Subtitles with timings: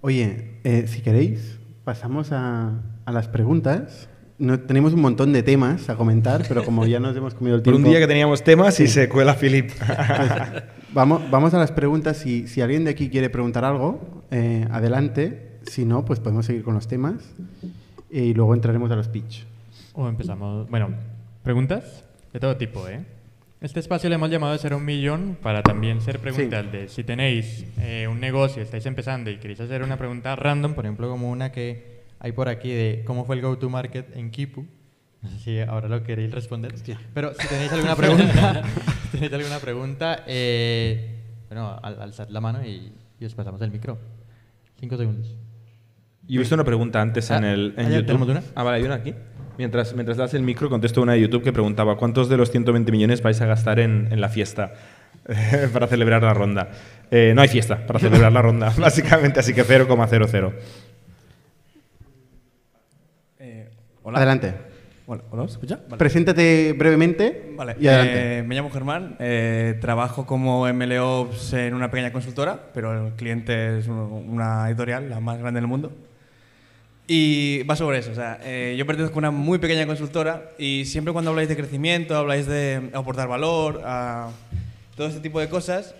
[0.00, 4.08] Oye, eh, si queréis, pasamos a, a las preguntas.
[4.36, 7.62] No, tenemos un montón de temas a comentar, pero como ya nos hemos comido el
[7.62, 7.86] Por tiempo...
[7.86, 9.70] un día que teníamos temas y se cuela Philip.
[10.92, 12.18] Vamos, vamos a las preguntas.
[12.18, 15.58] Si, si alguien de aquí quiere preguntar algo, eh, adelante.
[15.66, 17.34] Si no, pues podemos seguir con los temas
[18.10, 19.44] y luego entraremos a los pitch.
[19.94, 20.70] O empezamos.
[20.70, 20.90] Bueno,
[21.42, 23.04] preguntas de todo tipo, ¿eh?
[23.64, 27.02] Este espacio le hemos llamado de ser un millón para también ser preguntas de si
[27.02, 31.30] tenéis eh, un negocio, estáis empezando y queréis hacer una pregunta random, por ejemplo, como
[31.30, 34.66] una que hay por aquí de cómo fue el go-to-market en Kipu.
[35.22, 36.74] No sé si ahora lo queréis responder.
[37.14, 38.62] Pero si tenéis alguna pregunta,
[39.12, 43.70] si tenéis alguna pregunta, eh, bueno, al, alzad la mano y, y os pasamos el
[43.70, 43.96] micro.
[44.78, 45.34] Cinco segundos.
[46.26, 48.06] Yo he visto una pregunta antes en, Ah, el, en ¿ah, ya YouTube.
[48.08, 48.42] tenemos una?
[48.54, 49.14] Ah, vale, hay una aquí.
[49.56, 52.90] Mientras, mientras das el micro, contesto una de YouTube que preguntaba ¿cuántos de los 120
[52.90, 54.72] millones vais a gastar en, en la fiesta
[55.72, 56.70] para celebrar la ronda?
[57.10, 60.52] Eh, no hay fiesta para celebrar la ronda, básicamente, así que 0,00.
[63.38, 63.70] Eh,
[64.02, 64.18] hola.
[64.18, 64.54] Adelante.
[65.06, 65.78] Hola, hola, ¿se escucha?
[65.84, 65.98] Vale.
[65.98, 68.38] Preséntate brevemente Vale, y adelante.
[68.38, 73.78] eh, me llamo Germán, eh, trabajo como MLOps en una pequeña consultora, pero el cliente
[73.78, 75.92] es un- una editorial, la más grande del mundo.
[77.06, 80.86] Y va sobre eso, o sea, eh, yo pertenezco a una muy pequeña consultora y
[80.86, 84.30] siempre cuando habláis de crecimiento, habláis de aportar valor, a
[84.96, 85.94] todo este tipo de cosas,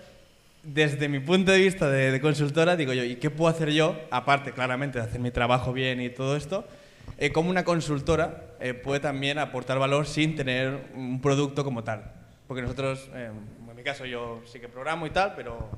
[0.62, 4.00] desde mi punto de vista de, de consultora, digo yo, ¿y qué puedo hacer yo,
[4.10, 6.64] aparte claramente de hacer mi trabajo bien y todo esto,
[7.16, 12.12] eh, como una consultora eh, puede también aportar valor sin tener un producto como tal?
[12.48, 13.30] Porque nosotros, eh,
[13.68, 15.68] en mi caso yo sí que programo y tal, pero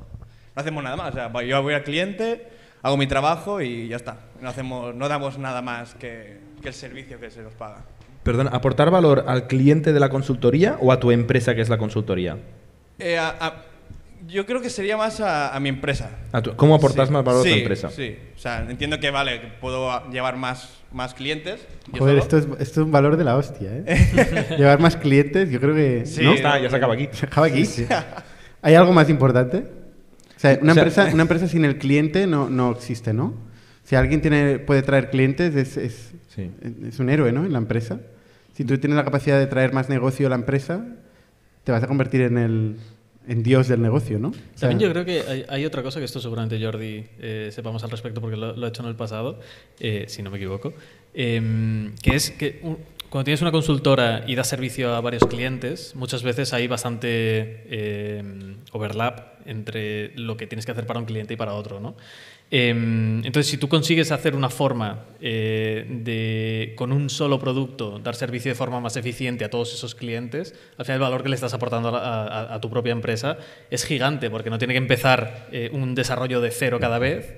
[0.54, 1.10] no hacemos nada más.
[1.10, 2.46] O sea, yo voy al cliente,
[2.86, 4.18] hago mi trabajo y ya está.
[4.40, 7.78] No, hacemos, no damos nada más que, que el servicio que se nos paga.
[8.22, 11.78] Perdón, ¿aportar valor al cliente de la consultoría o a tu empresa que es la
[11.78, 12.36] consultoría?
[12.98, 13.62] Eh, a- a-
[14.28, 16.10] yo creo que sería más a, a mi empresa.
[16.32, 17.90] A tu- ¿Cómo aportas Sí, más valor a sí, tu empresa?
[17.90, 21.66] Sí, o sea, entiendo que vale, que puedo a- llevar más, más clientes.
[21.96, 24.46] Joder, esto es, esto es un valor de la hostia, ¿eh?
[24.58, 26.06] Llevar más clientes, yo creo que...
[26.06, 26.30] Sí, ¿no?
[26.30, 27.08] Ya está, ya se acaba aquí.
[27.12, 27.64] Se acaba aquí.
[28.62, 29.64] ¿Hay algo más importante?
[30.36, 33.34] O sea, una, O sea- empresa, una empresa sin el cliente no, no existe, ¿no?
[33.84, 36.50] Si alguien tiene, puede traer clientes, es, es, Sí.
[36.88, 37.44] es un héroe, ¿no?
[37.46, 38.00] En la empresa.
[38.54, 40.84] Si tú tienes la capacidad de traer más negocio a la empresa,
[41.64, 42.76] te vas a convertir en el
[43.28, 44.28] en dios del negocio, ¿no?
[44.28, 47.48] O sea, También yo creo que hay, hay otra cosa que esto seguramente Jordi eh,
[47.52, 49.40] sepamos al respecto porque lo, lo ha hecho en el pasado,
[49.80, 50.74] eh, si no me equivoco,
[51.12, 52.78] em, que es que un-
[53.16, 58.56] cuando tienes una consultora y das servicio a varios clientes, muchas veces hay bastante em,
[58.72, 61.96] overlap entre lo que tienes que hacer para un cliente y para otro, ¿no?
[62.50, 68.14] Em, entonces, si tú consigues hacer una forma eh, de, con un solo producto, dar
[68.16, 71.36] servicio de forma más eficiente a todos esos clientes, al final el valor que le
[71.36, 73.38] estás aportando a, a- a tu propia empresa
[73.70, 77.32] es gigante, porque no tiene que empezar eh, un desarrollo de cero cada vez,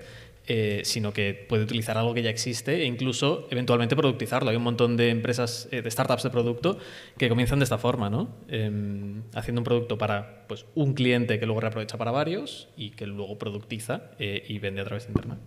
[0.50, 4.48] eh, sino que puede utilizar algo que ya existe e incluso eventualmente productizarlo.
[4.48, 6.78] Hay un montón de empresas, eh, de startups de producto
[7.18, 8.30] que comienzan de esta forma, ¿no?
[8.48, 13.06] Em, haciendo un producto para pues, un cliente que luego reaprovecha para varios y que
[13.06, 15.38] luego productiza eh, y vende a través de Internet.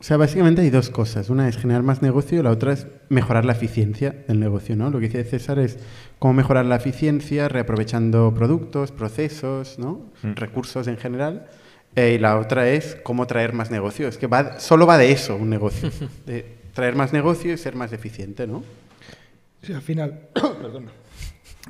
[0.00, 1.30] O sea, básicamente hay dos cosas.
[1.30, 4.90] Una es generar más negocio y la otra es mejorar la eficiencia del negocio, ¿no?
[4.90, 5.78] Lo que dice César es
[6.18, 10.10] cómo mejorar la eficiencia reaprovechando productos, procesos, ¿no?
[10.22, 11.46] Recursos en general.
[11.96, 14.06] Eh, y la otra es cómo traer más negocio.
[14.06, 15.90] Es que va, solo va de eso un negocio.
[16.26, 18.62] De traer más negocio y ser más eficiente, ¿no?
[19.62, 20.90] Sí, al final, perdón.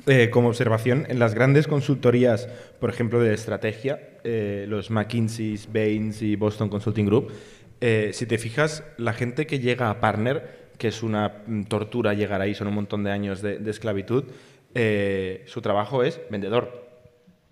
[0.05, 2.47] Eh, como observación, en las grandes consultorías,
[2.79, 7.31] por ejemplo, de estrategia, eh, los McKinsey, Baines y Boston Consulting Group,
[7.81, 12.13] eh, si te fijas, la gente que llega a partner, que es una mm, tortura
[12.13, 14.25] llegar ahí, son un montón de años de, de esclavitud,
[14.75, 16.87] eh, su trabajo es vendedor.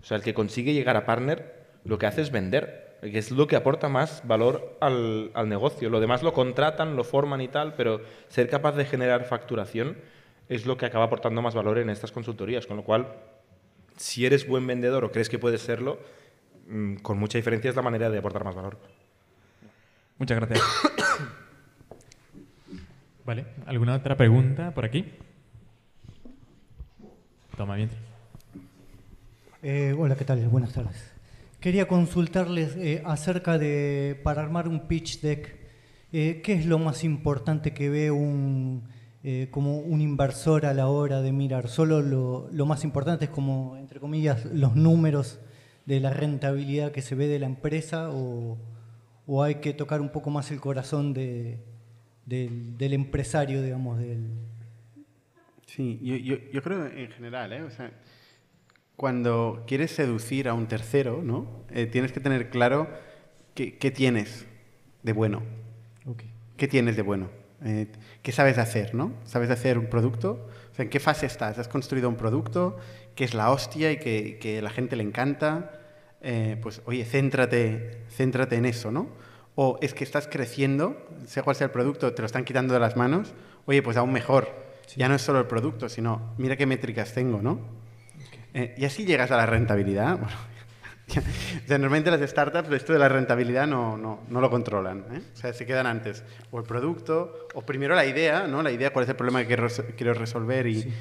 [0.00, 1.55] O sea, el que consigue llegar a partner,
[1.86, 5.90] lo que hace es vender, que es lo que aporta más valor al, al negocio.
[5.90, 9.96] Lo demás lo contratan, lo forman y tal, pero ser capaz de generar facturación
[10.48, 12.66] es lo que acaba aportando más valor en estas consultorías.
[12.66, 13.14] Con lo cual,
[13.96, 15.98] si eres buen vendedor o crees que puedes serlo,
[16.68, 18.78] mm, con mucha diferencia es la manera de aportar más valor.
[20.18, 20.62] Muchas gracias.
[23.24, 25.04] Vale, ¿alguna otra pregunta por aquí?
[27.56, 27.90] Toma bien.
[29.62, 30.46] Eh, hola, ¿qué tal?
[30.48, 31.15] Buenas tardes.
[31.66, 35.56] Quería consultarles eh, acerca de, para armar un pitch deck,
[36.12, 38.88] eh, ¿qué es lo más importante que ve un,
[39.24, 41.66] eh, como un inversor a la hora de mirar?
[41.66, 45.40] ¿Solo lo, más importante es como, entre comillas, los números
[45.86, 48.58] de la rentabilidad que se ve de la empresa o,
[49.26, 51.58] o hay que tocar un poco más el corazón de,
[52.26, 54.28] del, del empresario, digamos, del...
[55.66, 57.62] Sí, yo, yo, yo creo en general, ¿eh?
[57.64, 57.90] O sea,
[58.96, 61.46] cuando quieres seducir a un tercero, ¿no?
[61.70, 62.88] Eh, tienes que tener claro
[63.54, 64.46] qué, qué tienes
[65.02, 65.42] de bueno.
[66.06, 66.22] Ok.
[66.56, 67.28] ¿Qué tienes de bueno?
[67.64, 67.86] Eh,
[68.22, 69.12] ¿Qué sabes hacer, no?
[69.24, 70.48] ¿Sabes hacer un producto?
[70.72, 71.58] O sea, ¿en qué fase estás?
[71.58, 72.76] ¿Has construido un producto
[73.14, 75.72] que es la hostia y que, que a la gente le encanta?
[76.22, 79.08] Eh, pues, oye, céntrate, céntrate en eso, ¿no?
[79.54, 82.80] O es que estás creciendo, sea cual sea el producto, te lo están quitando de
[82.80, 83.34] las manos,
[83.64, 84.66] oye, pues aún mejor.
[84.96, 87.60] Ya no es solo el producto, sino mira qué métricas tengo, ¿no?
[88.58, 90.18] Eh, y así llegas a la rentabilidad.
[91.08, 91.22] Bueno,
[91.64, 95.04] o sea, normalmente las startups esto de la rentabilidad no, no, no lo controlan.
[95.12, 95.20] ¿eh?
[95.32, 96.24] O sea, se quedan antes.
[96.50, 98.60] O el producto, o primero la idea, ¿no?
[98.60, 100.92] La idea, cuál es el problema que quiero, res- quiero resolver y,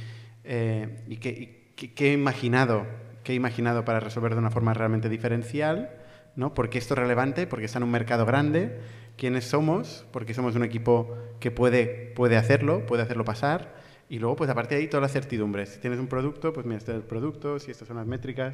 [0.44, 2.86] eh, y qué, he imaginado,
[3.24, 5.90] qué he imaginado para resolver de una forma realmente diferencial,
[6.36, 6.54] ¿no?
[6.54, 8.80] Porque esto es relevante, porque está en un mercado grande,
[9.18, 13.74] quiénes somos, porque somos un equipo que puede, puede hacerlo, puede hacerlo pasar.
[14.10, 15.70] Y luego, pues a partir de ahí, todas las certidumbres.
[15.70, 18.54] Si tienes un producto, pues mira, este es el producto, si estas son las métricas.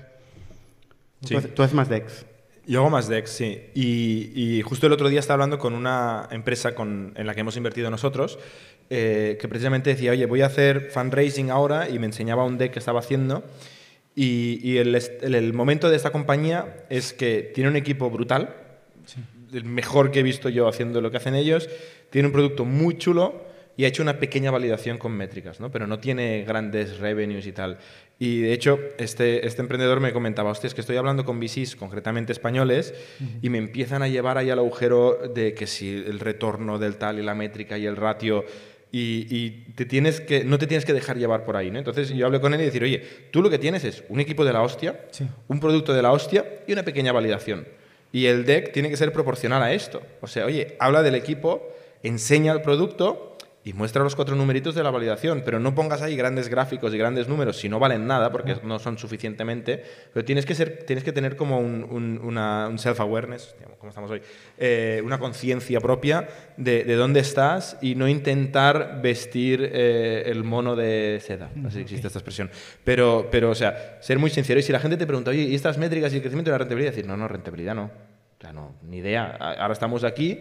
[1.21, 1.33] Sí.
[1.33, 2.25] Tú, haces- tú haces más DEX.
[2.65, 3.59] Yo hago más DEX, sí.
[3.75, 7.42] Y, y justo el otro día estaba hablando con una empresa con- en la que
[7.42, 8.39] hemos invertido nosotros,
[8.89, 12.71] eh, que precisamente decía, oye, voy a hacer fundraising ahora, y me enseñaba un deck
[12.74, 13.44] que estaba haciendo.
[14.15, 18.09] Y, y el, est- el- el momento de esta compañía es que tiene un equipo
[18.09, 18.56] brutal,
[19.53, 21.69] el mejor que he visto yo haciendo lo que hacen ellos,
[22.09, 25.71] tiene un producto muy chulo y ha hecho una pequeña validación con métricas, ¿no?
[25.71, 27.77] pero no tiene grandes revenues y tal.
[28.19, 31.75] Y de hecho, este, este emprendedor me comentaba, hostia, es que estoy hablando con VCs,
[31.75, 32.94] concretamente españoles,
[33.41, 37.18] y me empiezan a llevar ahí al agujero de que si el retorno del tal
[37.18, 38.45] y la métrica y el ratio,
[38.91, 41.71] y, y te tienes que, no te tienes que dejar llevar por ahí.
[41.71, 41.79] ¿no?
[41.79, 43.01] Entonces yo hablé con él y decir, oye,
[43.31, 45.25] tú lo que tienes es un equipo de la hostia, Sí.
[45.47, 47.65] un producto de la hostia y una pequeña validación.
[48.12, 50.01] Y el deck tiene que ser proporcional a esto.
[50.19, 51.71] O sea, oye, habla del equipo,
[52.03, 53.30] enseña el producto
[53.63, 56.97] y muestra los cuatro numeritos de la validación, pero no pongas ahí grandes gráficos y
[56.97, 61.03] grandes números si no valen nada, porque no son suficientemente, pero tienes que, ser, tienes
[61.03, 64.21] que tener como un, un- self-awareness, como estamos hoy,
[64.57, 66.27] eh, una conciencia propia
[66.57, 71.77] de, de dónde estás y no intentar vestir eh, el mono de seda, no sé
[71.77, 72.49] si existe esta expresión,
[72.83, 75.53] pero, pero, o sea, ser muy sincero y si la gente te pregunta, oye, ¿y
[75.55, 76.91] estas métricas y el crecimiento de la rentabilidad?
[76.91, 78.10] Decir, no, no, rentabilidad no.
[78.41, 79.35] O sea, no, ni idea.
[79.39, 80.39] Ahora estamos aquí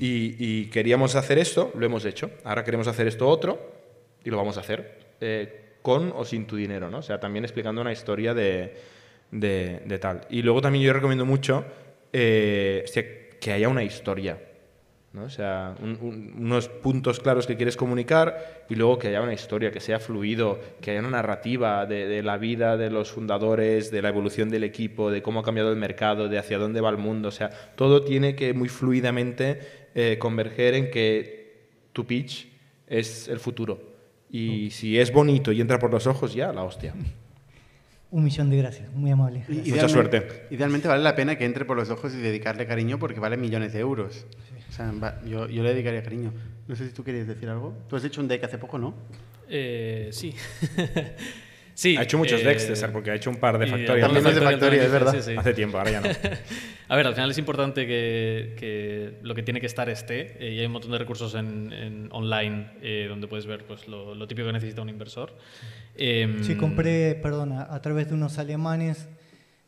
[0.00, 2.30] y, y queríamos hacer esto, lo hemos hecho.
[2.44, 3.72] Ahora queremos hacer esto otro
[4.24, 4.98] y lo vamos a hacer.
[5.20, 6.98] eh, con o sin tu dinero, ¿no?
[6.98, 8.72] O sea, también explicando una historia de,
[9.32, 10.20] de- de tal.
[10.30, 11.64] Y luego también yo recomiendo mucho
[12.12, 12.84] eh,
[13.40, 14.38] que haya una historia.
[15.12, 15.24] ¿No?
[15.24, 19.34] O sea, un- un- unos puntos claros que quieres comunicar y luego que haya una
[19.34, 23.90] historia, que sea fluido, que haya una narrativa de, de la vida de los fundadores,
[23.90, 26.88] de la evolución del equipo, de cómo ha cambiado el mercado, de hacia dónde va
[26.90, 27.28] el mundo.
[27.28, 29.60] O sea, todo tiene que muy fluidamente
[29.94, 32.48] eh, converger en que tu pitch
[32.86, 33.92] es el futuro.
[34.30, 36.94] Y si es bonito y entra por los ojos, ya, la hostia.
[38.10, 39.42] Un millón de gracias, muy amable.
[39.48, 40.44] Y- Mucha suerte.
[40.50, 43.72] Idealmente vale la pena que entre por los ojos y dedicarle cariño porque vale millones
[43.74, 44.26] de euros.
[44.72, 46.32] O sea, va- yo, yo le dedicaría cariño.
[46.66, 47.76] No sé si tú querías decir algo.
[47.90, 48.94] Tú has hecho un deck hace poco, ¿no?
[49.50, 50.34] Eh, sí.
[51.74, 51.96] sí.
[51.98, 54.06] ha hecho muchos eh, decks, César, porque ha hecho un par de y factorias.
[54.06, 55.12] También es de Factorial, es verdad.
[55.12, 55.34] sí, sí.
[55.36, 56.08] Hace tiempo, ahora ya no.
[56.88, 60.52] A ver, al final es importante que, que lo que tiene que estar esté eh,
[60.54, 64.14] y hay un montón de recursos en, en online eh, donde puedes ver pues, lo,
[64.14, 65.36] lo típico que necesita un inversor.
[65.96, 69.08] Em, Sí, compré, perdona, a través de unos alemanes,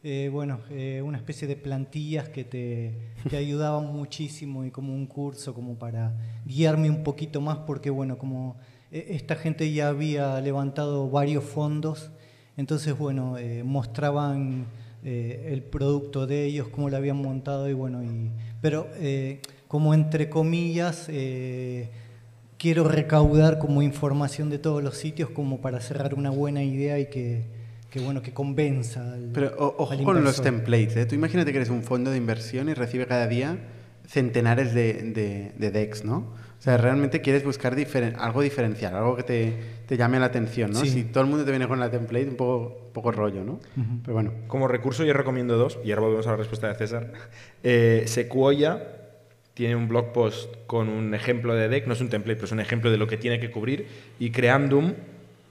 [0.06, 2.92] eh, bueno, eh, una especie de plantillas que te,
[3.34, 6.12] ayudaban muchísimo y como un curso como para
[6.44, 8.56] guiarme un poquito más porque, bueno, como
[8.92, 12.10] eh, esta gente ya había levantado varios fondos,
[12.58, 14.66] entonces, bueno, mostraban
[15.02, 18.02] el producto de ellos, cómo lo habían montado y, bueno,
[18.60, 18.86] pero
[19.68, 21.08] como entre comillas...
[22.56, 27.10] quiero recaudar como información de todos los sitios como para cerrar una buena idea y
[27.10, 27.63] que,
[27.94, 30.96] que, bueno que convenza al, Pero o- ojo al con los templates.
[30.96, 31.06] ¿eh?
[31.06, 33.56] Tú imagínate que eres un fondo de inversión y recibe cada día
[34.06, 36.16] centenares de, de, de decks, ¿no?
[36.58, 39.52] O sea, realmente quieres buscar diferen- algo diferencial, algo que te,
[39.86, 40.80] te llame la atención, ¿no?
[40.80, 40.88] Sí.
[40.88, 43.60] Si todo el mundo te viene con la template, un poco, poco rollo, ¿no?
[44.02, 44.32] Pero bueno.
[44.48, 47.12] Como recurso yo recomiendo dos, y ahora volvemos a la respuesta de César.
[47.62, 48.82] Eh, Sequoia
[49.54, 52.52] tiene un blog post con un ejemplo de deck, no es un template, pero es
[52.52, 53.86] un ejemplo de lo que tiene que cubrir.
[54.18, 54.94] Y Creandum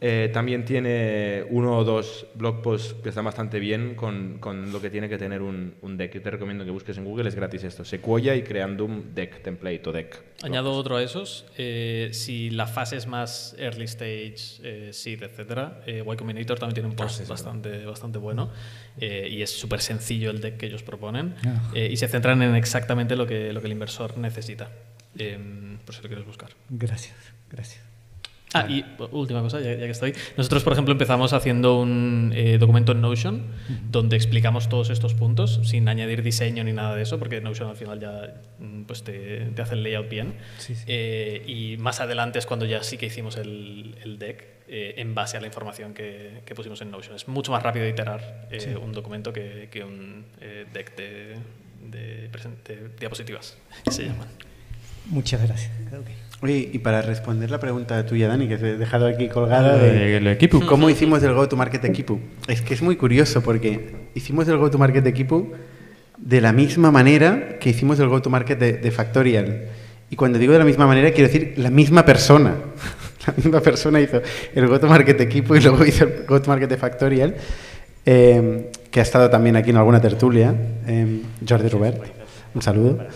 [0.06, 4.82] eh, también tiene uno o dos blog posts que están bastante bien con, con lo
[4.82, 6.14] que tiene que tener un, un deck.
[6.16, 7.86] Yo te recomiendo que busques en Google, es gratis esto.
[7.86, 10.22] Sequoia y Creandum Deck, template o deck.
[10.44, 11.46] Añado otro a esos.
[11.58, 16.74] eh, si la fase es más early stage, eh, seed, etc., eh, Y Combinator también
[16.74, 18.52] tiene un post bastante, bastante bueno
[19.00, 21.72] eh, y es súper sencillo el deck que ellos proponen Ah.
[21.74, 24.70] eh, y se centran en exactamente lo que, lo que el inversor necesita,
[25.18, 25.38] eh,
[25.86, 26.50] por si lo quieres buscar.
[26.70, 27.16] gracias
[27.50, 27.93] gracias
[28.54, 30.14] Ah, y última cosa, ya, ya, que estoy.
[30.38, 33.48] Nosotros, por ejemplo, empezamos haciendo un eh, documento en Notion
[33.90, 37.76] donde explicamos todos estos puntos sin añadir diseño ni nada de eso, porque Notion al
[37.76, 40.36] final ya mm, pues te, te hace el layout bien.
[40.60, 40.84] Sí, sí.
[40.88, 45.16] Eh, y más adelante es cuando ya sí que hicimos el, el deck eh, en
[45.16, 47.16] base a la información que, que, pusimos en Notion.
[47.16, 48.70] Es mucho más rápido iterar eh, sí.
[48.70, 50.26] un documento que, que un
[50.72, 51.38] deck de,
[51.82, 54.28] de, de, diapositivas, que se llaman.
[55.08, 55.72] Muchas gracias.
[55.88, 56.16] Okay.
[56.44, 60.18] Oye, y para responder la pregunta tuya, Dani, que te he dejado aquí colgada de,
[60.18, 60.60] el equipo.
[60.66, 62.20] ¿Cómo hicimos el go-to-market equipo?
[62.50, 65.54] Es que es muy curioso porque hicimos el go-to-market equipo
[66.18, 69.70] de la misma manera que hicimos el go-to-market de, de, Factorial.
[70.10, 72.56] Y cuando digo de la misma manera, quiero decir la misma persona.
[73.26, 74.22] La misma persona hizo
[74.54, 77.36] el go-to-market equipo y luego hizo el go-to-market de Factorial,
[78.06, 80.54] eh, que ha estado también aquí en alguna tertulia,
[80.86, 82.04] eh, Jordi Robert.
[82.54, 83.08] Un saludo.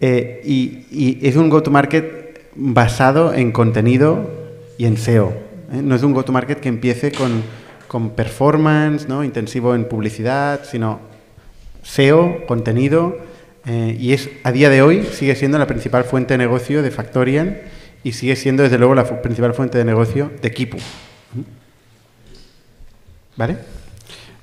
[0.00, 4.30] Eh, y, y es un go-to-market basado en contenido
[4.76, 5.32] y en SEO.
[5.72, 5.80] ¿eh?
[5.82, 7.42] No es un go-to-market que empiece con,
[7.86, 9.24] con performance, ¿no?
[9.24, 11.00] intensivo en publicidad, sino
[11.82, 13.18] SEO, contenido,
[13.66, 16.90] eh, y es a día de hoy sigue siendo la principal fuente de negocio de
[16.90, 17.62] Factorial
[18.02, 20.78] y sigue siendo desde luego la principal fuente de negocio de Kipu.
[23.36, 23.56] ¿Vale?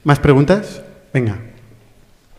[0.03, 0.81] ¿Más preguntas?
[1.13, 1.38] Venga.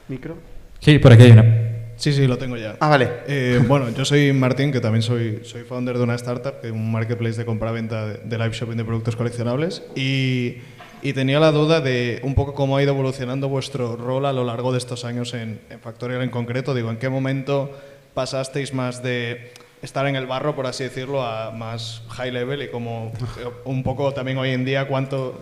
[0.09, 0.37] ¿Micro?
[0.81, 1.66] Sí, por aquí hay una.
[1.97, 2.77] Sí, sí, lo tengo ya.
[2.81, 3.11] Ah, vale.
[3.27, 6.73] Eh, bueno, yo soy Martín, que también soy, soy founder de una startup, que es
[6.73, 9.83] un marketplace de compra-venta de, de live shopping de productos coleccionables.
[9.95, 10.59] Y,
[11.03, 14.45] y, tenía la duda de un poco cómo ha ido evolucionando vuestro rol a lo
[14.45, 16.75] largo de estos años en, en Factorial en concreto.
[16.75, 17.71] Digo, ¿en qué momento
[18.13, 22.69] pasasteis más de estar en el barro, por así decirlo, a más high level y
[22.69, 23.13] como
[23.65, 25.41] un poco también hoy en día cuánto,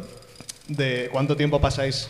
[0.69, 2.09] de, cuánto tiempo pasáis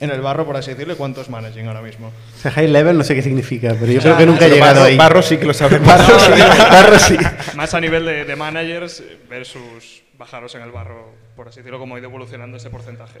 [0.00, 2.08] en el barro, por así decirlo, y cuánto es managing ahora mismo.
[2.08, 4.80] O sea, high level no sé qué significa, pero yo creo que nunca he llegado
[4.80, 4.96] barro, ahí.
[4.96, 5.86] Barro sí que lo sabemos.
[5.86, 6.30] barro, sí,
[6.70, 7.16] barro sí.
[7.54, 11.94] Más a nivel de, de, managers versus bajaros en el barro, por así decirlo, cómo
[11.94, 13.20] ha ido evolucionando ese porcentaje.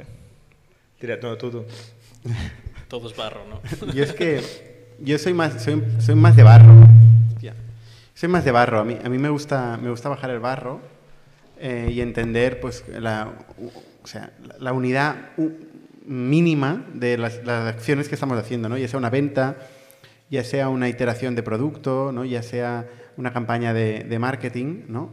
[0.98, 1.64] Tira, no, tú, tú.
[2.88, 3.92] Todo es barro, ¿no?
[3.92, 4.40] Yo es que
[5.00, 6.86] yo soy más, soy, soy más de barro.
[8.14, 8.80] Soy más de barro.
[8.80, 10.80] A mí, a mí me, gusta, me gusta bajar el barro
[11.58, 13.32] eh, y entender pues, la,
[14.02, 15.30] o sea, la unidad
[16.04, 18.76] mínima de las, acciones que estamos haciendo, ¿no?
[18.76, 19.56] ya sea una venta,
[20.30, 22.24] ya sea una iteración de producto, ¿no?
[22.24, 24.82] ya sea una campaña de, de marketing.
[24.88, 25.10] ¿no?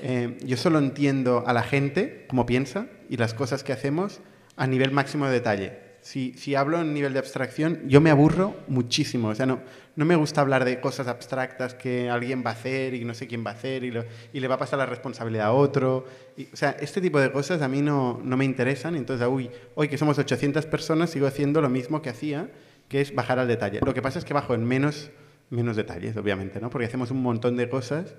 [0.00, 4.20] Eh, yo solo entiendo a la gente cómo piensa y las cosas que hacemos
[4.56, 5.87] a nivel máximo de detalle.
[6.08, 9.28] Si, hablo en nivel de abstracción, yo me aburro muchísimo.
[9.28, 9.60] O sea, no,
[9.94, 13.44] me gusta hablar de cosas abstractas que alguien va a hacer y no sé quién
[13.44, 16.06] va a hacer y, le va a pasar la responsabilidad a otro.
[16.50, 18.94] O sea, este tipo de cosas a mí no, me interesan.
[18.94, 19.28] Entonces,
[19.74, 22.48] hoy que somos 800 personas, sigo haciendo lo mismo que hacía,
[22.88, 23.80] que es bajar al detalle.
[23.84, 25.10] Lo que pasa es que bajo en menos,
[25.50, 26.70] menos detalles, obviamente, ¿no?
[26.70, 28.14] porque hacemos un montón de cosas.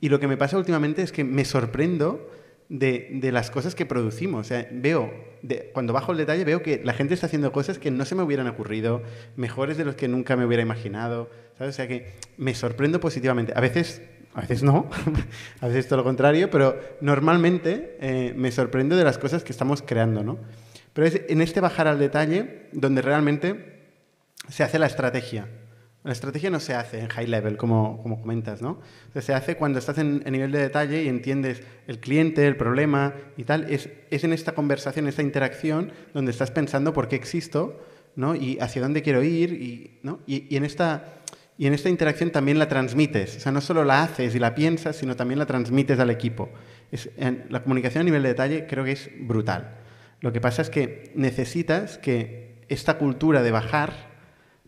[0.00, 2.28] Y lo que me pasa últimamente es que me sorprendo
[2.68, 4.40] de, las cosas que producimos.
[4.40, 5.12] O sea, veo,
[5.72, 8.22] cuando bajo el detalle, veo que la gente está haciendo cosas que no se me
[8.22, 9.02] hubieran ocurrido,
[9.36, 11.30] mejores de los que nunca me hubiera imaginado.
[11.58, 11.74] ¿sabes?
[11.74, 13.52] O sea, que me sorprendo positivamente.
[13.56, 14.02] A veces,
[14.34, 14.88] a veces no,
[15.60, 19.82] a veces todo lo contrario, pero normalmente eh, me sorprendo de las cosas que estamos
[19.82, 20.22] creando.
[20.22, 20.38] ¿no?
[20.92, 23.74] Pero es en este bajar al detalle donde realmente
[24.48, 25.48] se hace la estrategia.
[26.04, 28.72] La estrategia no se hace en high level, como, como comentas, ¿no?
[28.72, 32.46] O sea, se hace cuando estás en, en, nivel de detalle y entiendes el cliente,
[32.46, 33.64] el problema y tal.
[33.70, 37.80] Es, es en esta conversación, en esta interacción, donde estás pensando por qué existo,
[38.16, 38.34] ¿no?
[38.34, 40.20] Y hacia dónde quiero ir, y, ¿no?
[40.26, 41.22] Y, y, en esta,
[41.56, 43.38] y en esta interacción también la transmites.
[43.38, 46.50] O sea, no solo la haces y la piensas, sino también la transmites al equipo.
[46.92, 49.78] Es, en, la comunicación a nivel de detalle creo que es brutal.
[50.20, 54.13] Lo que pasa es que necesitas que esta cultura de bajar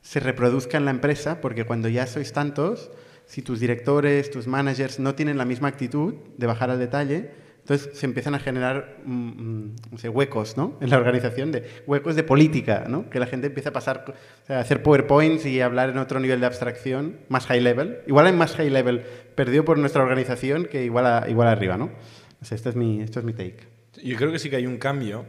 [0.07, 2.93] se reproduzca en la empresa, porque cuando ya sois tantos,
[3.25, 7.99] si tus directores, tus managers no tienen la misma actitud de bajar al detalle, entonces
[7.99, 10.79] se empiezan a generar no sé, huecos ¿no?
[10.81, 13.11] en la organización, de, huecos de política, ¿no?
[13.11, 16.21] que la gente empieza a pasar o sea, a hacer PowerPoints y hablar en otro
[16.21, 17.99] nivel de abstracción, más high level.
[18.07, 19.03] Igual en más high level
[19.35, 21.77] perdió por nuestra organización que igual, a, igual arriba.
[21.77, 21.87] ¿no?
[21.87, 23.67] O este es mi, esto es mi take.
[24.05, 25.27] Yo creo que sí que hay un cambio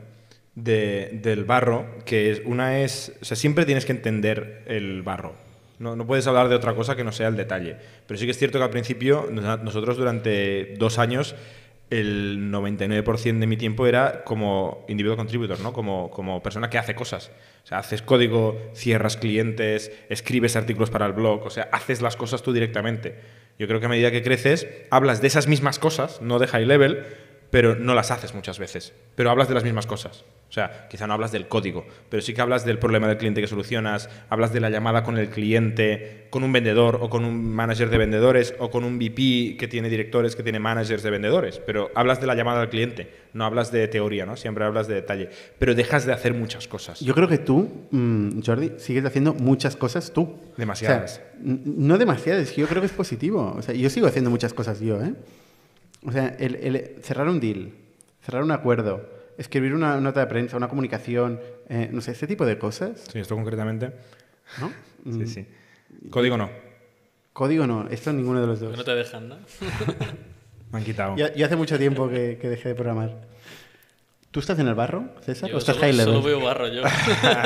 [0.58, 5.36] de, del barro, que es, una es, o sea, siempre tienes que entender el barro.
[5.78, 7.78] No, no, puedes hablar de otra cosa que no sea el detalle.
[8.08, 11.36] Pero sí que es cierto que al principio, nosotros durante dos años,
[11.92, 15.74] el 99% de mi tiempo era como individual contributor, ¿no?
[15.74, 17.32] como, como persona que hace cosas.
[17.64, 22.16] O sea, haces código, cierras clientes, escribes artículos para el blog, o sea, haces las
[22.16, 23.16] cosas tú directamente.
[23.60, 26.66] Yo creo que a medida que creces, hablas de esas mismas cosas, no de high
[26.66, 27.06] level,
[27.50, 28.94] pero no las haces muchas veces.
[29.16, 30.25] Pero hablas de las mismas cosas.
[30.50, 33.42] O sea, quizá no hablas del código, pero sí que hablas del problema del cliente
[33.42, 37.54] que solucionas, hablas de la llamada con el cliente, con un vendedor o con un
[37.54, 41.60] manager de vendedores o con un VP que tiene directores que tiene managers de vendedores,
[41.60, 44.38] pero hablas de la llamada al cliente, no hablas de teoría, ¿no?
[44.38, 47.01] Siempre hablas de detalle, pero dejas de hacer muchas cosas.
[47.01, 50.38] Yo creo que tú, mm, Jordi, sigues haciendo muchas cosas tú.
[50.56, 51.12] Demasiadas.
[51.12, 53.54] O sea, no demasiadas, yo creo que es positivo.
[53.58, 55.13] O sea, yo sigo haciendo muchas cosas yo, ¿eh?
[56.04, 57.72] O sea, el, el cerrar un deal,
[58.22, 61.39] cerrar un acuerdo, escribir una nota de prensa, una comunicación,
[61.70, 63.92] eh, no sé, este tipo de cosas, Sí, esto concretamente.
[64.60, 64.72] ¿no?
[65.04, 65.46] Mm, Sí, sí.
[66.10, 66.50] Código no.
[67.34, 68.72] Código no, esto ninguno de los dos.
[68.72, 69.38] Que no te dejan, ¿no?
[70.72, 71.16] Me han quitado.
[71.16, 73.22] Yo, yo hace mucho tiempo que, que dejé de programar.
[74.32, 75.50] ¿Tú estás en el barro, César?
[75.50, 76.14] Yo ¿O estás solo, high level?
[76.16, 76.84] solo veo barro yo.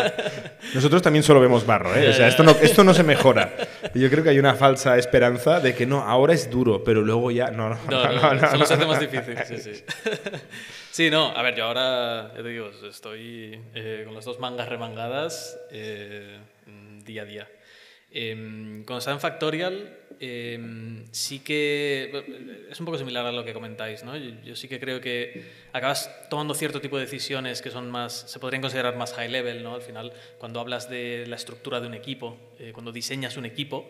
[0.74, 2.10] Nosotros también solo vemos barro, ¿eh?
[2.10, 3.54] O sea, esto no, esto no se mejora.
[3.94, 7.02] Y Yo creo que hay una falsa esperanza de que no, ahora es duro, pero
[7.02, 7.52] luego ya.
[7.52, 8.66] No, no, No, no, no, no, solo no.
[8.66, 9.38] se hace más difícil.
[9.48, 9.84] Sí, sí.
[10.92, 14.68] Sí, no, a ver, yo ahora, ya te digo, estoy eh, con las dos mangas
[14.68, 16.38] remangadas eh,
[17.06, 17.48] día a día.
[18.12, 22.68] Cuando estaba en Factorial, em, sí que.
[22.70, 24.18] Es un poco similar a lo que comentáis, ¿no?
[24.18, 28.14] Yo, yo sí que creo que acabas tomando cierto tipo de decisiones que son más.
[28.30, 29.76] se podrían considerar más high level, ¿no?
[29.76, 33.90] Al final, cuando hablas de la estructura de un equipo, eh, cuando diseñas un equipo,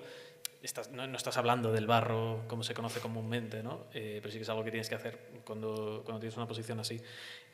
[0.62, 3.88] estás- no, no estás hablando del barro como se conoce comúnmente, ¿no?
[3.96, 6.80] Eh, pero sí que es algo que tienes que hacer cuando, cuando tienes una posición
[6.80, 7.02] así.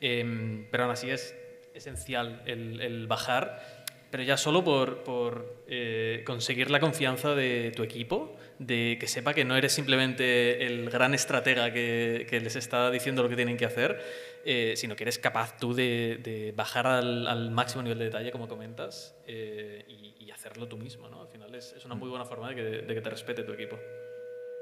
[0.02, 1.34] Em, pero aún así es
[1.74, 3.77] esencial el, el bajar,
[4.10, 9.34] pero ya solo por, por eh, conseguir la confianza de tu equipo, de que sepa
[9.34, 13.56] que no eres simplemente el gran estratega que, que les está diciendo lo que tienen
[13.56, 14.00] que hacer,
[14.44, 18.30] eh, sino que eres capaz tú de, de bajar al, al máximo nivel de detalle,
[18.30, 21.08] como comentas, eh, y, y hacerlo tú mismo.
[21.08, 21.22] ¿no?
[21.22, 23.52] Al final es, es una muy buena forma de que, de que te respete tu
[23.52, 23.78] equipo.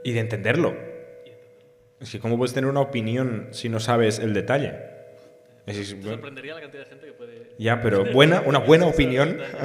[0.04, 0.76] Y de entenderlo.
[2.00, 4.95] Es que, ¿cómo puedes tener una opinión si no sabes el detalle?
[5.66, 7.54] Es- es- Te sorprendería la cantidad de gente que puede...
[7.58, 9.38] ya, pero buena, una buena opinión.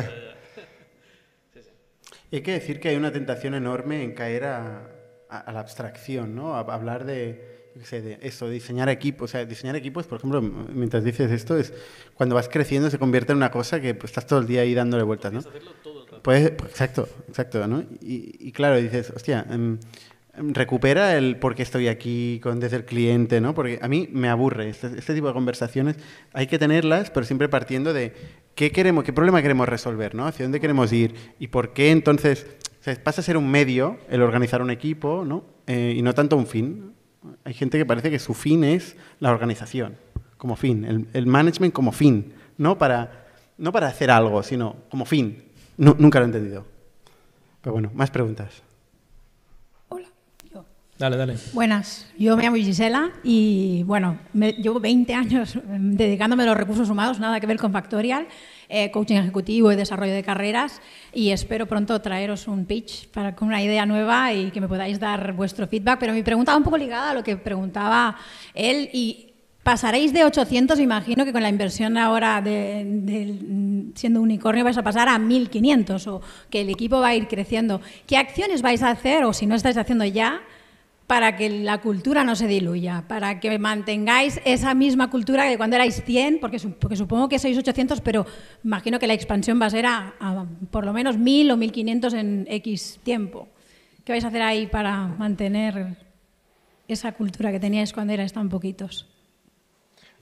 [2.32, 4.90] Y hay que decir que hay una tentación enorme en caer a,
[5.30, 6.56] a- a la abstracción, ¿no?
[6.56, 9.30] A, a hablar de, de eso, diseñar equipos.
[9.30, 11.74] O sea, diseñar equipos, por ejemplo, mientras dices esto, es
[12.14, 14.74] cuando vas creciendo se convierte en una cosa que pues, estás todo el día ahí
[14.74, 15.40] dándole vueltas, ¿no?
[15.40, 16.24] Hacerlo todo el rato.
[16.24, 17.82] Pues, pues, exacto, exacto, ¿no?
[18.00, 19.78] Y, y claro, dices, hostia, em,
[20.38, 23.54] recupera el por qué estoy aquí con, desde el cliente, ¿no?
[23.54, 24.70] Porque a mí me aburre.
[24.70, 25.98] Este, este tipo de conversaciones
[26.34, 28.14] hay que tenerlas, pero siempre partiendo de
[28.56, 30.26] qué queremos, qué problema queremos resolver, ¿no?
[30.26, 32.48] Hacia dónde queremos ir y por qué entonces
[33.04, 35.44] pasa a ser un medio el organizar un equipo, ¿no?
[35.68, 36.94] Eh, y no tanto un fin.
[37.44, 39.96] Hay gente que parece que su fin es la organización,
[40.38, 45.44] como fin, el, management como fin, no para, no para hacer algo, sino como fin.
[45.78, 46.66] Nu- nunca lo he entendido.
[47.62, 48.64] Pero bueno, más preguntas.
[51.02, 51.36] Dale, dale.
[51.54, 56.88] Buenas, yo me llamo Gisela y bueno, me- llevo 20 años dedicándome a los recursos
[56.92, 58.28] humanos, nada que ver con Factorial,
[58.70, 60.80] eh, coaching ejecutivo y desarrollo de carreras
[61.12, 65.00] y espero pronto traeros un pitch para, con una idea nueva y que me podáis
[65.00, 65.98] dar vuestro feedback.
[66.00, 68.16] Pero mi pregunta va un poco ligada a lo que preguntaba
[68.54, 69.34] él y
[69.64, 74.84] pasaréis de 800, imagino que con la inversión ahora de, de- siendo unicornio vais a
[74.84, 77.82] pasar a 1500 o que el equipo va a ir creciendo.
[78.06, 80.42] ¿Qué acciones vais a hacer o si no estáis haciendo ya?
[81.12, 85.76] Para que la cultura no se diluya, para que mantengáis esa misma cultura que cuando
[85.76, 88.24] erais 100, porque, su- porque supongo que sois 800, pero
[88.64, 92.14] imagino que la expansión va a ser a, a por lo menos 1000 o 1500
[92.14, 93.50] en X tiempo.
[94.06, 95.98] ¿Qué vais a hacer ahí para mantener
[96.88, 99.04] esa cultura que teníais cuando erais tan poquitos?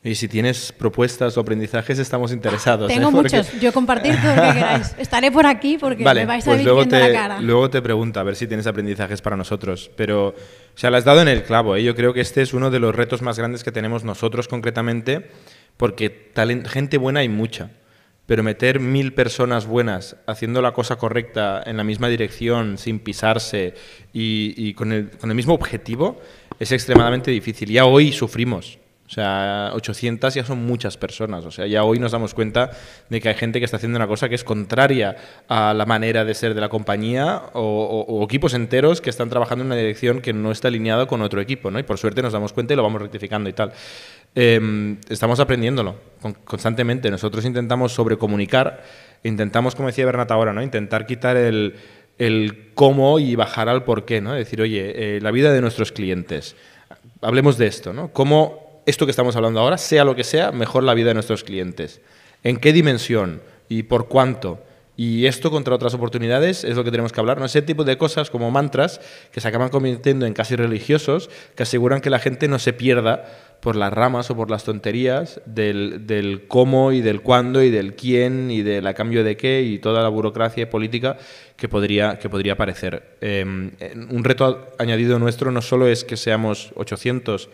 [0.02, 2.88] Y si tienes propuestas o aprendizajes, estamos interesados.
[2.88, 3.12] Tengo ¿eh?
[3.12, 4.96] Porque- muchos, yo compartir todo lo que queráis.
[4.98, 7.42] Estaré por aquí porque Vale, me vais a pues ir luego viendo te, la cara.
[7.42, 9.92] luego te pregunto a ver si tienes aprendizajes para nosotros.
[9.98, 10.36] Pero, o
[10.76, 11.76] sea, la has dado en el clavo.
[11.76, 11.84] ¿eh?
[11.84, 15.32] Yo creo que este es uno de los retos más grandes que tenemos nosotros concretamente,
[15.76, 17.72] porque talen- gente buena hay mucha.
[18.26, 23.74] Pero meter mil personas buenas haciendo la cosa correcta en la misma dirección, sin pisarse
[24.14, 26.22] y, y con, el, con el mismo objetivo,
[26.58, 27.70] es extremadamente difícil.
[27.70, 28.79] Ya hoy sufrimos.
[29.10, 31.44] O sea, 800 ya son muchas personas.
[31.44, 32.70] O sea, ya hoy nos damos cuenta
[33.10, 35.16] de que hay gente que está haciendo una cosa que es contraria
[35.48, 39.68] a la manera de ser de la compañía o, equipos enteros que están trabajando en
[39.72, 41.80] una dirección que no está alineada con otro equipo, ¿no?
[41.80, 43.74] Y por suerte nos damos cuenta y lo vamos rectificando y tal.
[44.36, 47.10] Eh, estamos aprendiéndolo con- constantemente.
[47.10, 48.84] Nosotros intentamos sobrecomunicar,
[49.24, 50.62] intentamos, como decía Bernat ahora, ¿no?
[50.62, 51.78] Intentar quitar el,
[52.20, 54.34] el cómo y bajar al por qué, ¿no?
[54.34, 56.56] Decir, oye, eh, la vida de nuestros clientes.
[57.22, 58.10] Hablemos de esto, ¿no?
[58.14, 61.44] ¿Cómo esto que estamos hablando ahora, sea lo que sea, mejor la vida de nuestros
[61.44, 62.02] clientes?
[62.44, 63.42] ¿En qué dimensión?
[63.68, 64.64] ¿Y por cuánto?
[64.98, 67.46] Y esto contra otras oportunidades es lo que tenemos que hablar, ¿no?
[67.46, 69.00] Ese tipo de cosas como mantras
[69.32, 73.24] que se acaban convirtiendo en casi religiosos, que aseguran que la gente no se pierda
[73.62, 77.96] por las ramas o por las tonterías del, del cómo y del cuándo y del
[77.96, 81.18] quién y del a cambio de qué y toda la burocracia política
[81.56, 83.18] que podría, que podría aparecer.
[83.22, 87.50] Eh, un reto añadido nuestro no solo es que seamos 800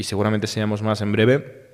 [0.00, 1.68] y seguramente seamos más en breve,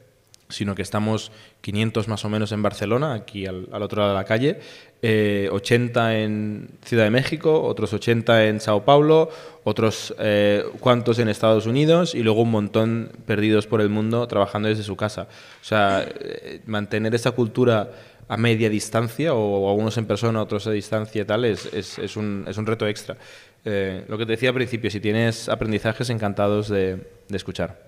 [0.49, 4.19] sino que estamos 500 más o menos en Barcelona, aquí al, al otro lado de
[4.19, 4.59] la calle,
[5.01, 9.31] eh, 80 en Ciudad de México, otros 80 en Sao Paulo,
[9.63, 14.69] otros eh, cuantos en Estados Unidos y luego un montón perdidos por el mundo trabajando
[14.69, 15.29] desde su casa.
[15.63, 17.93] O sea, eh, mantener esa cultura
[18.29, 22.17] a media distancia o algunos en persona, otros a distancia y tal, es, es, es,
[22.17, 23.17] un, es un, reto extra.
[23.65, 26.97] Eh, lo que te decía al principio, si tienes aprendizajes, encantados de,
[27.29, 27.86] de escuchar.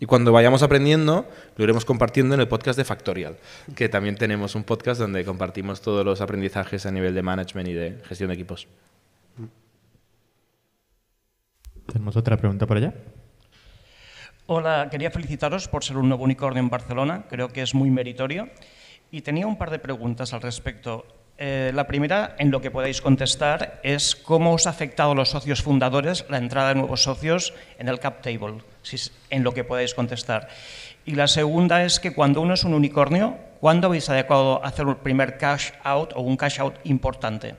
[0.00, 3.36] Y cuando vayamos aprendiendo, lo iremos compartiendo en el podcast de Factorial,
[3.74, 7.72] que también tenemos un podcast donde compartimos todos los aprendizajes a nivel de management y
[7.72, 8.68] de gestión de equipos.
[11.92, 12.94] Tenemos otra pregunta por allá.
[14.46, 18.48] Hola, quería felicitaros por ser un nuevo unicornio en Barcelona, creo que es muy meritorio.
[19.10, 21.06] Y tenía un par de preguntas al respecto.
[21.38, 25.30] Eh, la primera, en lo que podáis contestar, es cómo os ha afectado a los
[25.30, 28.62] socios fundadores la entrada de nuevos socios en el cap table,
[29.30, 30.48] en lo que podáis contestar.
[31.04, 34.96] Y la segunda es que cuando uno es un unicornio, ¿cuándo habéis adecuado hacer un
[34.96, 37.54] primer cash out o un cash out importante?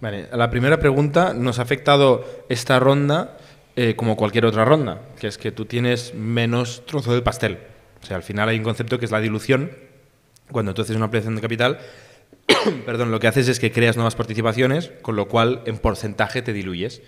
[0.00, 3.36] Vale, la primera pregunta nos ha afectado esta ronda
[3.76, 7.58] eh, como cualquier otra ronda, que es que tú tienes menos trozo del pastel.
[8.02, 9.70] O sea, al final hay un concepto que es la dilución.
[10.50, 11.78] Cuando tú haces una ampliación de capital,
[12.86, 16.52] perdón, lo que haces es que creas nuevas participaciones, con lo cual en porcentaje te
[16.52, 17.02] diluyes.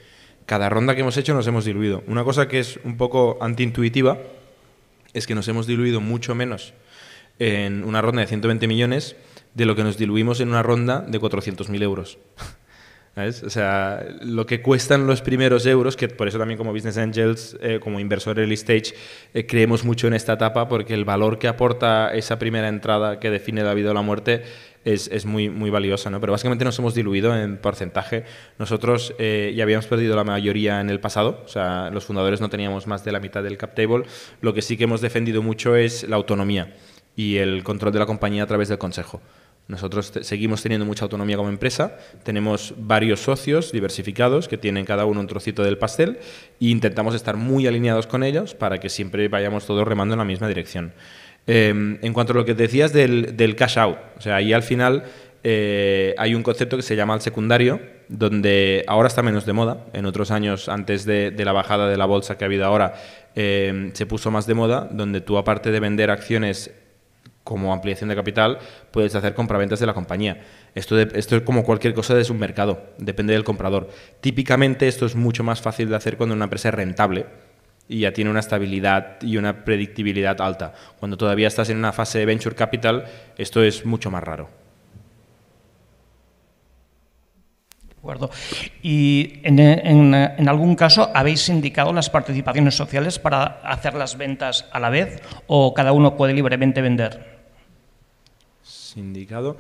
[0.47, 2.03] Cada ronda que hemos hecho nos hemos diluido.
[2.07, 4.19] Una cosa que es un poco antiintuitiva
[5.13, 6.75] es que nos hemos diluido mucho menos
[7.39, 9.17] en una ronda de 120 millones
[9.55, 12.19] de lo que nos diluimos en una ronda de 400.000 euros.
[13.15, 17.59] O sea, lo que cuestan los primeros euros, que por eso también como Business Angels,
[17.61, 18.95] eh, como inversor early stage,
[19.35, 23.29] eh, creemos mucho en esta etapa porque el valor que aporta esa primera entrada que
[23.29, 24.45] define la vida o la muerte
[24.85, 26.11] es, es muy, muy valiosa.
[26.11, 26.21] ¿no?
[26.21, 28.25] Pero básicamente nos hemos diluido en porcentaje.
[28.59, 32.51] Nosotros eh, ya habíamos perdido la mayoría en el pasado, o sea, los fundadores no
[32.51, 34.05] teníamos más de la mitad del cap table.
[34.41, 36.75] Lo que sí que hemos defendido mucho es la autonomía
[37.17, 39.21] y el control de la compañía a través del consejo.
[39.69, 45.21] Nosotros seguimos teniendo mucha autonomía como empresa, tenemos varios socios diversificados que tienen cada uno
[45.21, 46.19] un trocito del pastel
[46.61, 50.25] e intentamos estar muy alineados con ellos para que siempre vayamos todos remando en la
[50.25, 50.93] misma dirección.
[51.47, 55.05] Eh, en cuanto a lo que decías del, cash out, o sea, ahí al final
[55.43, 59.87] eh, hay un concepto que se llama el secundario, donde ahora está menos de moda,
[59.93, 62.95] en otros años antes de, la bajada de la bolsa que ha habido ahora,
[63.35, 66.71] eh, se puso más de moda, donde tú aparte de vender acciones
[67.43, 68.59] como ampliación de capital,
[68.93, 70.43] puedes hacer compraventas de la compañía.
[70.77, 73.89] Esto, de, esto es como cualquier cosa de un mercado, depende del comprador.
[74.21, 77.27] Típicamente esto es mucho más fácil de hacer cuando una empresa es rentable
[77.89, 80.73] y ya tiene una estabilidad y una predictibilidad alta.
[80.99, 83.05] Cuando todavía estás en una fase de venture capital,
[83.37, 84.49] esto es mucho más raro.
[87.87, 88.31] De acuerdo.
[88.83, 94.67] ¿Y en, en, en, algún caso habéis indicado las participaciones sociales para hacer las ventas
[94.73, 97.43] a la vez o cada uno puede libremente vender?
[98.97, 99.57] Indicado.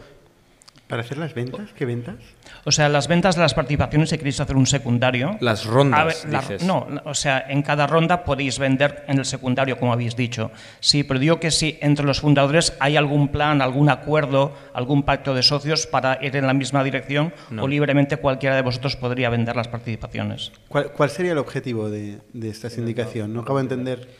[0.92, 1.70] ¿Para hacer las ventas?
[1.74, 2.16] ¿Qué ventas?
[2.64, 5.38] O sea, las ventas de las participaciones, si queréis hacer un secundario.
[5.40, 6.22] Las rondas.
[6.24, 6.64] Ver, la, dices.
[6.64, 10.50] no, o sea, en cada ronda podéis vender en el secundario, como habéis dicho.
[10.81, 15.33] Sí, pero digo que si entre los fundadores hay algún plan, algún acuerdo, algún pacto
[15.33, 17.62] de socios para ir en la misma dirección, no.
[17.62, 20.52] o libremente cualquiera de vosotros podría vender las participaciones.
[20.68, 23.33] ¿Cuál, cuál sería el objetivo de, de, esta sindicación?
[23.33, 24.11] No acabo de entender.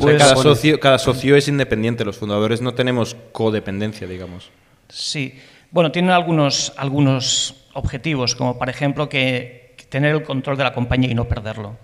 [0.00, 4.50] Pues, cada, socio, cada socio es independiente, los fundadores no tenemos codependencia, digamos.
[4.88, 5.34] Sí.
[5.72, 11.10] Bueno, tienen algunos, algunos objetivos, como por ejemplo que, tener el control de la compañía
[11.10, 11.76] y no perderlo.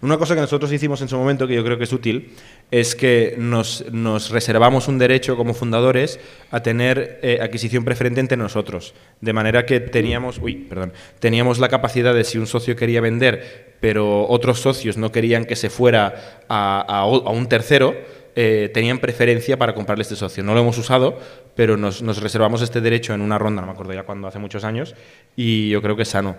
[0.00, 2.34] Una cosa que nosotros hicimos en su momento, que yo creo que es útil,
[2.70, 3.84] es que nos,
[4.30, 8.94] reservamos un derecho como fundadores a tener eh, adquisición preferente entre nosotros.
[9.20, 13.76] De manera que teníamos, uy, perdón, teníamos la capacidad de si un socio quería vender,
[13.80, 17.94] pero otros socios no querían que se fuera a un tercero,
[18.38, 20.44] eh, tenían preferencia para comprarle este socio.
[20.44, 21.18] No lo hemos usado,
[21.54, 24.62] pero nos, reservamos este derecho en una ronda, no me acuerdo ya cuando, hace muchos
[24.62, 24.94] años,
[25.36, 26.36] y yo creo que es sano.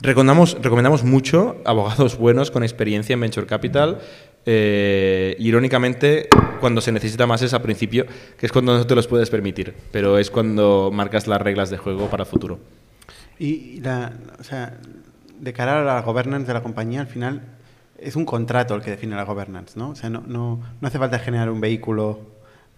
[0.00, 3.98] Recomendamos, recomendamos mucho abogados buenos con experiencia en Venture Capital.
[4.46, 6.28] Eh, irónicamente,
[6.60, 8.06] cuando se necesita más es al principio,
[8.38, 11.78] que es cuando no te los puedes permitir, pero es cuando marcas las reglas de
[11.78, 12.60] juego para el futuro.
[13.40, 14.12] Y la,
[15.40, 17.42] de cara a la governance de la compañía, al final
[17.98, 19.90] es un contrato el que define la governance, ¿no?
[19.90, 22.20] O sea, no, no, no hace falta generar un vehículo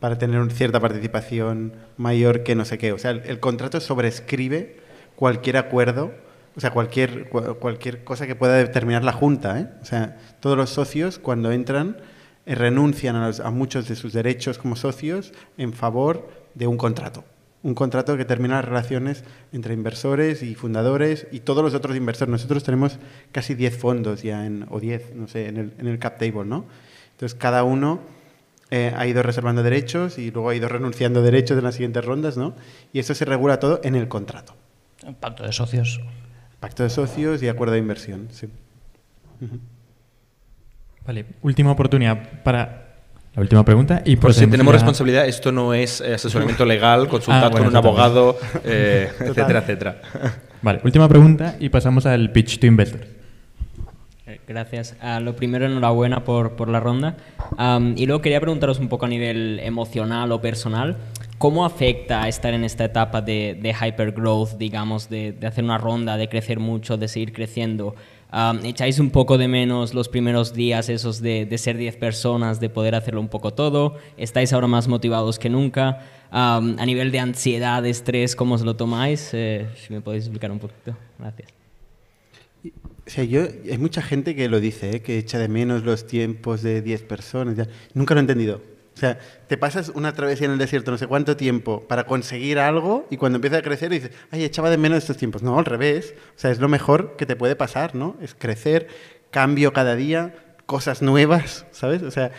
[0.00, 2.92] para tener una cierta participación mayor que no sé qué.
[2.92, 4.76] O sea, el, contrato sobrescribe
[5.16, 6.12] cualquier acuerdo,
[6.54, 9.58] o sea, cualquier, cua- cualquier cosa que pueda determinar la Junta.
[9.60, 9.68] ¿eh?
[9.80, 11.96] O sea, todos los socios cuando entran
[12.44, 16.76] eh, renuncian a, los- a muchos de sus derechos como socios en favor de un
[16.76, 17.24] contrato.
[17.66, 22.30] Un contrato que termina las relaciones entre inversores y fundadores y todos los otros inversores.
[22.30, 23.00] Nosotros tenemos
[23.32, 26.44] casi 10 fondos ya, en, o 10, no sé, en el, en el cap table,
[26.44, 26.64] ¿no?
[27.10, 27.98] Entonces, cada uno
[28.70, 32.36] eh, ha ido reservando derechos y luego ha ido renunciando derechos en las siguientes rondas,
[32.36, 32.54] ¿no?
[32.92, 34.54] Y eso se regula todo en el contrato.
[35.18, 36.00] Pacto de socios.
[36.60, 38.48] Pacto de socios y acuerdo de inversión, sí.
[41.04, 42.85] Vale, última oportunidad para
[43.36, 47.44] la última pregunta y Por si tenemos responsabilidad, esto no es eh, asesoramiento legal, consultad
[47.44, 47.88] Ah, bueno, con un total.
[47.90, 50.00] abogado, eh, etcétera, etcétera.
[50.62, 53.06] Vale, última pregunta y pasamos al pitch to investors.
[54.26, 54.96] Eh, Gracias.
[55.00, 57.16] Ah, lo primero, enhorabuena por, por la ronda.
[57.58, 60.96] Am, y luego quería preguntaros un poco a nivel emocional o personal,
[61.38, 66.16] ¿cómo afecta estar en esta etapa de, de hypergrowth, digamos, de, de hacer una ronda,
[66.16, 67.94] de crecer mucho, de seguir creciendo?
[68.30, 72.60] Am, ¿Echáis un poco de menos los primeros días esos de, de ser 10 personas,
[72.60, 73.96] de poder hacerlo un poco todo?
[74.16, 76.00] ¿Estáis ahora más motivados que nunca?
[76.30, 79.30] Am, a nivel de ansiedad, de estrés, ¿cómo os lo tomáis?
[79.32, 80.96] Eh, si me podéis explicar un poquito.
[81.18, 81.48] Gracias.
[83.06, 85.02] O sea, yo, hay mucha gente que lo dice, ¿eh?
[85.02, 87.56] que echa de menos los tiempos de 10 personas.
[87.56, 87.68] ya.
[87.94, 88.60] Nunca lo he entendido.
[88.96, 92.58] O sea, te pasas una travesía en el desierto no sé cuánto tiempo para conseguir
[92.58, 95.42] algo y cuando empieza a crecer dices, ay, echaba de menos estos tiempos.
[95.42, 96.14] No, al revés.
[96.34, 98.16] O sea, es lo mejor que te puede pasar, ¿no?
[98.22, 98.88] Es crecer,
[99.30, 102.02] cambio cada día, cosas nuevas, ¿sabes?
[102.02, 102.32] O sea,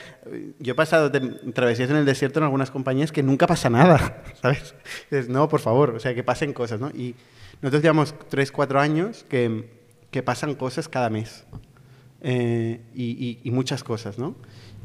[0.57, 1.11] yo he pasado
[1.53, 4.73] travesías en el desierto en algunas compañías que nunca pasa nada, ¿sabes?
[5.11, 6.89] Dices, no, por favor, o sea, que pasen cosas, ¿no?
[6.89, 7.13] Y
[7.61, 9.69] nosotros llevamos 3, 4 años que,
[10.09, 11.45] que pasan cosas cada mes.
[12.21, 14.35] Eh, y, y- y muchas cosas, ¿no?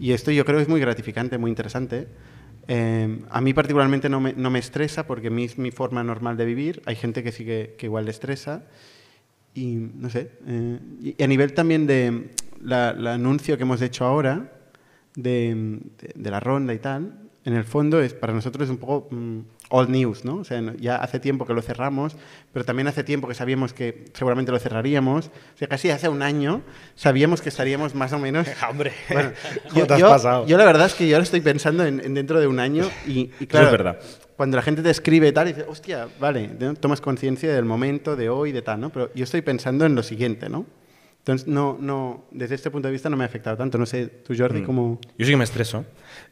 [0.03, 2.09] Y esto yo creo que es muy gratificante, muy interesante.
[2.67, 6.37] Eh, a mí particularmente no me, no me estresa porque mi, es mi forma normal
[6.37, 6.83] de vivir.
[6.87, 8.65] Hay gente que sí que, que igual le estresa.
[9.55, 10.33] Y no sé.
[10.47, 10.79] eh,
[11.17, 14.53] y a nivel también de la, el anuncio que hemos hecho ahora,
[15.15, 18.79] de, de- de la ronda y tal, en el fondo es para nosotros es un
[18.79, 19.39] poco mm,
[19.75, 20.37] old news, ¿no?
[20.37, 22.15] O sea, ya hace tiempo que lo cerramos,
[22.53, 25.29] pero también hace tiempo que sabíamos que seguramente lo cerraríamos.
[25.29, 26.61] O sea, casi hace un año
[26.95, 28.47] sabíamos que estaríamos más o menos...
[28.71, 29.33] Hombre, Bueno,
[29.71, 30.47] ¿cómo yo, te has yo- pasado?
[30.47, 32.85] yo la verdad es que yo ahora estoy pensando en, en dentro de un año
[33.07, 33.99] y, y claro, es verdad.
[34.37, 36.75] cuando la gente te escribe y tal, y dices, hostia, vale, ¿no?
[36.75, 38.91] tomas conciencia del momento, de hoy, de tal, ¿no?
[38.91, 40.67] Pero yo estoy pensando en lo siguiente, ¿no?
[41.23, 43.79] Entonces, no, no, desde este punto de vista no me ha afectado tanto.
[43.79, 44.65] No sé, tú, Jordi, Mm.
[44.65, 45.01] cómo...
[45.17, 45.85] Yo sí que me estreso.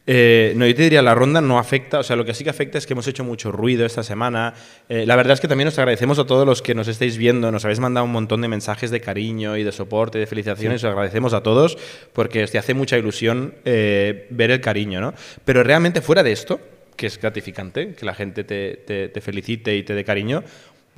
[0.05, 2.49] Eh, no, yo te diría, la ronda no afecta, o sea, lo que sí que
[2.49, 4.53] afecta es que hemos hecho mucho ruido esta semana.
[4.89, 7.51] Eh, la verdad es que también nos agradecemos a todos los que nos estáis viendo,
[7.53, 10.87] nos habéis mandado un montón de mensajes de cariño y de soporte, de felicitaciones, Sí.
[10.87, 11.77] os agradecemos a todos
[12.11, 15.13] porque te hace mucha ilusión eh, ver el cariño, ¿no?
[15.45, 16.59] Pero realmente fuera de esto,
[16.97, 20.43] que es gratificante, que la gente te, te- te felicite y te dé cariño,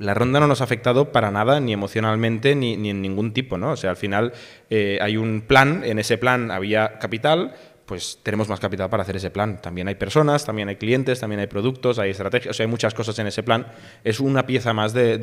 [0.04, 3.72] la ronda no nos ha afectado para nada, ni emocionalmente, ni, en ningún tipo, ¿no?
[3.72, 4.32] O sea, al final
[4.70, 7.54] eh, hay un plan, en ese plan había capital,
[7.86, 9.60] pues tenemos más capital para hacer ese plan.
[9.60, 12.94] También hay personas, también hay clientes, también hay productos, hay estrategias, o sea, hay muchas
[12.94, 13.66] cosas en ese plan.
[14.04, 15.18] Es una pieza más de,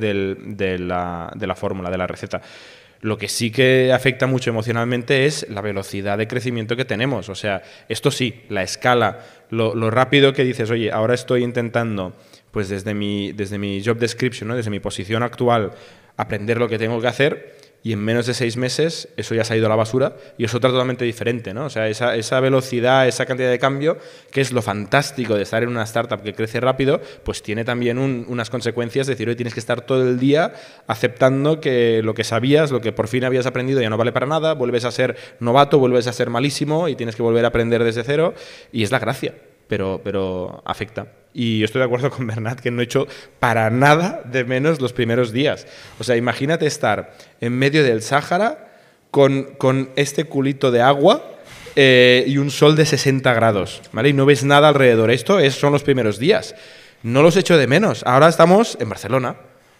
[0.79, 2.41] la, de la fórmula, de la receta.
[3.01, 7.29] Lo que sí que afecta mucho emocionalmente es la velocidad de crecimiento que tenemos.
[7.29, 12.13] O sea, esto sí, la escala, lo rápido que dices, oye, ahora estoy intentando,
[12.51, 15.71] pues desde mi, desde mi job description, desde mi posición actual,
[16.17, 19.55] aprender lo que tengo que hacer y en menos de seis meses eso ya se
[19.55, 21.65] ha ido a la basura y es otra totalmente diferente, ¿no?
[21.65, 23.97] O sea, esa, esa velocidad, esa cantidad de cambio,
[24.29, 27.97] que es lo fantástico de estar en una startup que crece rápido, pues tiene también
[27.97, 30.53] un- unas consecuencias, es decir, hoy tienes que estar todo el día
[30.85, 34.27] aceptando que lo que sabías, lo que por fin habías aprendido ya no vale para
[34.27, 37.83] nada, vuelves a ser novato, vuelves a ser malísimo y tienes que volver a aprender
[37.83, 38.35] desde cero
[38.71, 39.33] y es la gracia,
[39.67, 41.07] pero, pero afecta.
[41.33, 43.07] Y estoy de acuerdo con Bernat que no he hecho
[43.39, 45.65] para nada de menos los primeros días.
[45.99, 48.71] O sea, imagínate estar en medio del Sáhara
[49.11, 51.23] con, con este culito de agua
[51.75, 54.09] eh, y un sol de 60 grados, ¿vale?
[54.09, 55.11] Y no ves nada alrededor.
[55.11, 56.55] Esto es, son los primeros días.
[57.03, 58.03] No los echo de menos.
[58.05, 59.35] Ahora estamos en Barcelona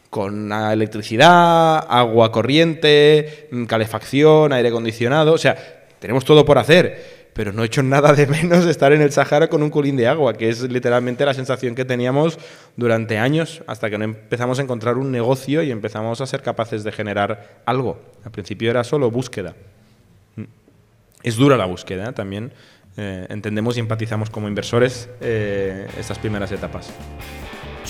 [0.10, 5.34] con electricidad, agua corriente, mm, calefacción, aire acondicionado.
[5.34, 9.02] O sea, tenemos todo por hacer pero no he hecho nada de menos estar en
[9.02, 12.38] el Sahara con un culín de agua, que es literalmente la sensación que teníamos
[12.76, 16.91] durante años, hasta que empezamos a encontrar un negocio y empezamos a ser capaces de
[16.91, 18.02] generar algo.
[18.24, 19.56] Al principio era solo búsqueda.
[20.36, 20.44] Mm.
[21.24, 22.54] Es dura la búsqueda también.
[22.98, 26.91] eh, entendemos y empatizamos como inversores eh, estas primeras etapas.